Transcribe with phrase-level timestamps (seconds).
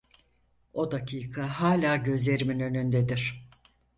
[0.73, 3.49] O dakika hala gözlerimin önündedir.